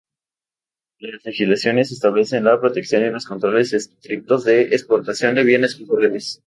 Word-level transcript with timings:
Las 0.97 1.23
legislaciones 1.25 1.91
establecen 1.91 2.43
la 2.45 2.59
protección 2.59 3.05
y 3.05 3.11
los 3.11 3.27
controles 3.27 3.71
estrictos 3.73 4.45
de 4.45 4.63
exportación 4.73 5.35
de 5.35 5.43
bienes 5.43 5.75
culturales. 5.75 6.39